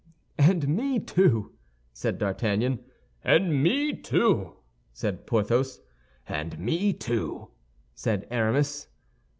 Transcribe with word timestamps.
"And 0.39 0.67
me, 0.67 0.99
too!" 0.99 1.51
said 1.93 2.17
D'Artagnan. 2.17 2.79
"And 3.23 3.61
me, 3.61 3.95
too!" 3.95 4.53
said 4.93 5.27
Porthos. 5.27 5.79
"And 6.27 6.57
me, 6.57 6.91
too!" 6.91 7.49
said 7.93 8.25
Aramis. 8.31 8.87